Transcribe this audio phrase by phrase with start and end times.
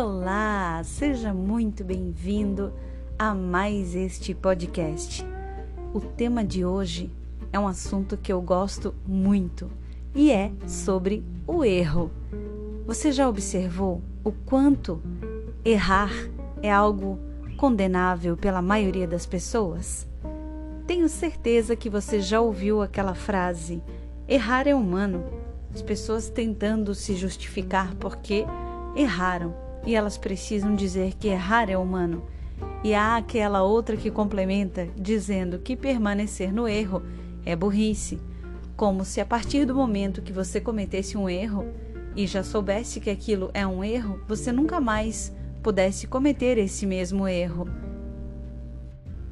[0.00, 2.72] Olá, seja muito bem-vindo
[3.18, 5.26] a mais este podcast.
[5.92, 7.10] O tema de hoje
[7.52, 9.68] é um assunto que eu gosto muito
[10.14, 12.12] e é sobre o erro.
[12.86, 15.02] Você já observou o quanto
[15.64, 16.12] errar
[16.62, 17.18] é algo
[17.56, 20.06] condenável pela maioria das pessoas?
[20.86, 23.82] Tenho certeza que você já ouviu aquela frase:
[24.28, 25.24] errar é humano.
[25.74, 28.44] As pessoas tentando se justificar porque
[28.94, 32.26] erraram e elas precisam dizer que errar é humano.
[32.82, 37.02] E há aquela outra que complementa dizendo que permanecer no erro
[37.44, 38.20] é burrice,
[38.76, 41.66] como se a partir do momento que você cometesse um erro
[42.14, 45.32] e já soubesse que aquilo é um erro, você nunca mais
[45.62, 47.68] pudesse cometer esse mesmo erro.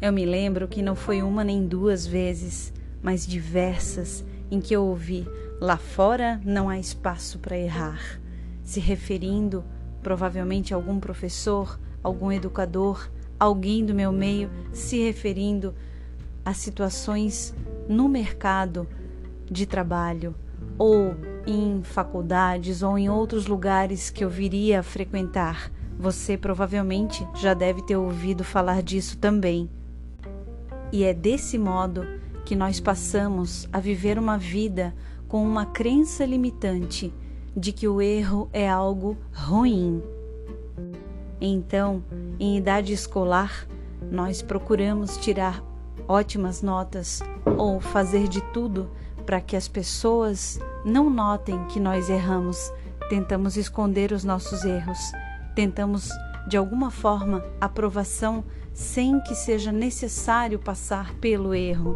[0.00, 4.84] Eu me lembro que não foi uma nem duas vezes, mas diversas em que eu
[4.84, 5.26] ouvi:
[5.60, 8.20] lá fora não há espaço para errar,
[8.62, 9.64] se referindo
[10.02, 15.74] provavelmente algum professor, algum educador, alguém do meu meio se referindo
[16.44, 17.54] a situações
[17.88, 18.86] no mercado
[19.50, 20.34] de trabalho
[20.78, 21.14] ou
[21.46, 25.70] em faculdades ou em outros lugares que eu viria a frequentar.
[25.98, 29.70] Você provavelmente já deve ter ouvido falar disso também.
[30.90, 32.04] E é desse modo
[32.44, 34.94] que nós passamos a viver uma vida
[35.28, 37.12] com uma crença limitante
[37.56, 40.02] de que o erro é algo ruim.
[41.40, 42.02] Então,
[42.38, 43.66] em idade escolar,
[44.10, 45.62] nós procuramos tirar
[46.08, 47.22] ótimas notas
[47.56, 48.90] ou fazer de tudo
[49.26, 52.72] para que as pessoas não notem que nós erramos.
[53.08, 54.98] Tentamos esconder os nossos erros,
[55.54, 56.08] tentamos
[56.48, 61.94] de alguma forma aprovação sem que seja necessário passar pelo erro.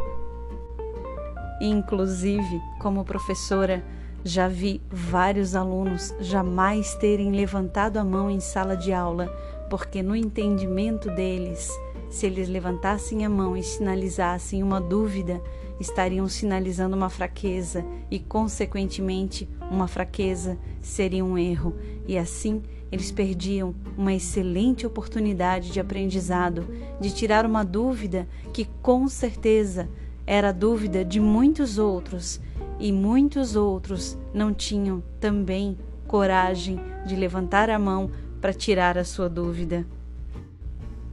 [1.61, 3.83] Inclusive, como professora,
[4.27, 9.29] já vi vários alunos jamais terem levantado a mão em sala de aula,
[9.71, 11.71] porque no entendimento deles,
[12.11, 15.41] se eles levantassem a mão e sinalizassem uma dúvida,
[15.79, 23.77] estariam sinalizando uma fraqueza e, consequentemente, uma fraqueza seria um erro, e assim eles perdiam
[23.97, 26.67] uma excelente oportunidade de aprendizado,
[27.01, 29.89] de tirar uma dúvida que, com certeza,
[30.27, 32.41] era a dúvida de muitos outros
[32.79, 35.77] e muitos outros não tinham também
[36.07, 38.11] coragem de levantar a mão
[38.41, 39.87] para tirar a sua dúvida.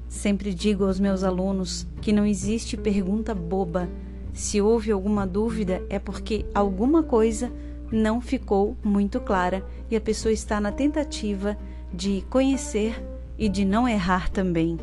[0.07, 3.89] Sempre digo aos meus alunos que não existe pergunta boba.
[4.31, 7.51] Se houve alguma dúvida, é porque alguma coisa
[7.91, 11.57] não ficou muito clara e a pessoa está na tentativa
[11.93, 13.03] de conhecer
[13.37, 14.77] e de não errar também.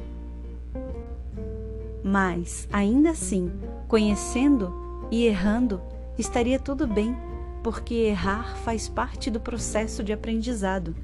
[2.02, 3.52] Mas, ainda assim,
[3.86, 4.72] conhecendo
[5.10, 5.80] e errando,
[6.20, 7.16] estaria tudo bem,
[7.62, 10.94] porque errar faz parte do processo de aprendizado.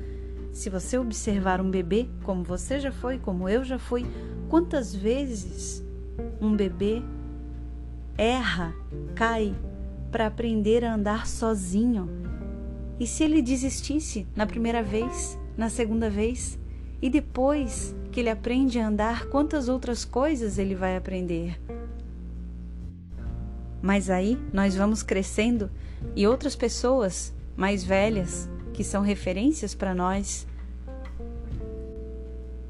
[0.53, 4.07] Se você observar um bebê, como você já foi, como eu já fui,
[4.49, 5.85] quantas vezes
[6.41, 7.03] um bebê
[8.17, 8.75] erra,
[9.15, 9.55] cai
[10.11, 12.09] para aprender a andar sozinho?
[12.99, 16.59] E se ele desistisse na primeira vez, na segunda vez,
[17.03, 21.61] e depois que ele aprende a andar, quantas outras coisas ele vai aprender?
[23.87, 25.71] Mas aí nós vamos crescendo
[26.17, 30.45] e outras pessoas mais velhas, que são referências para nós,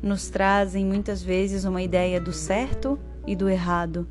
[0.02, 4.06] nos trazem muitas vezes uma ideia do certo e do errado,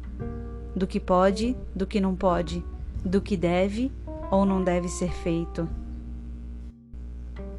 [0.75, 2.66] do que pode, do que não pode,
[3.05, 3.91] do que deve
[4.31, 5.69] ou não deve ser feito.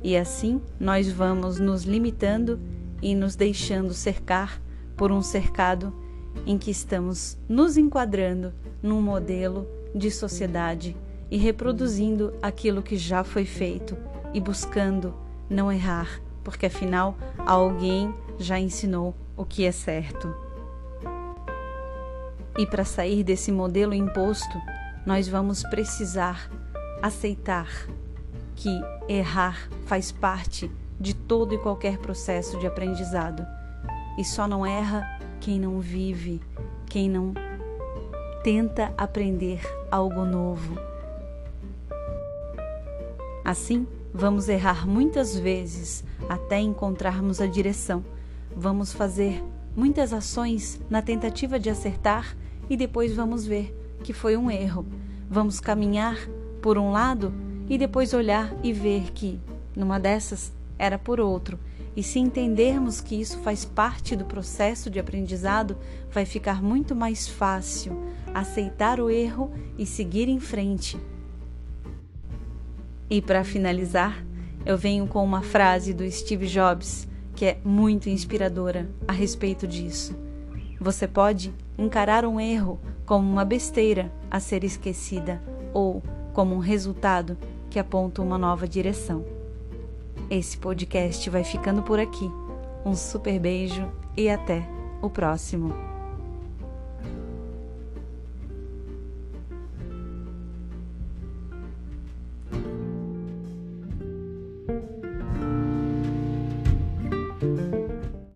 [0.03, 2.59] E assim nós vamos nos limitando
[3.01, 4.61] e nos deixando cercar
[4.97, 5.95] por um cercado
[6.45, 8.53] em que estamos nos enquadrando
[8.83, 10.97] num modelo de sociedade
[11.31, 13.97] e reproduzindo aquilo que já foi feito
[14.35, 15.15] e buscando
[15.49, 20.35] não errar, porque afinal alguém já ensinou o que é certo.
[22.59, 24.61] E para sair desse modelo imposto,
[25.05, 26.51] nós vamos precisar
[27.03, 27.69] aceitar
[28.55, 28.71] que
[29.09, 33.47] errar faz parte de todo e qualquer processo de aprendizado.
[34.19, 35.05] E só não erra
[35.41, 36.41] quem não vive,
[36.87, 37.35] quem não
[38.43, 39.61] tenta aprender
[39.91, 40.79] algo novo.
[43.45, 48.05] Assim, vamos errar muitas vezes até encontrarmos a direção.
[48.57, 49.43] Vamos fazer
[49.75, 52.37] muitas ações na tentativa de acertar
[52.69, 54.87] e depois vamos ver que foi um erro.
[55.29, 56.17] Vamos caminhar
[56.63, 57.33] por um lado
[57.69, 59.41] e depois olhar e ver que,
[59.75, 61.59] numa dessas, era por outro
[61.97, 65.79] e se entendermos que isso faz parte do processo de aprendizado,
[66.13, 67.99] vai ficar muito mais fácil
[68.35, 71.01] aceitar o erro e seguir em frente.
[73.09, 74.23] E para finalizar,
[74.67, 80.15] eu venho com uma frase do Steve Jobs que é muito inspiradora a respeito disso.
[80.81, 85.41] Você pode encarar um erro como uma besteira a ser esquecida
[85.73, 86.03] ou
[86.33, 87.39] como um resultado
[87.71, 89.36] que aponta uma nova direção.
[90.31, 92.31] Esse podcast vai ficando por aqui.
[92.85, 94.69] Um super beijo e até
[95.03, 95.96] o próximo.